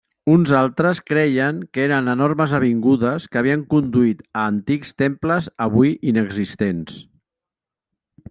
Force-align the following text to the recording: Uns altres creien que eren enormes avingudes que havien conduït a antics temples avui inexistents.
Uns 0.33 0.51
altres 0.59 0.99
creien 1.09 1.57
que 1.77 1.83
eren 1.89 2.07
enormes 2.13 2.55
avingudes 2.59 3.27
que 3.35 3.41
havien 3.41 3.65
conduït 3.75 4.23
a 4.23 4.45
antics 4.53 4.93
temples 5.03 5.51
avui 5.69 5.93
inexistents. 6.13 6.97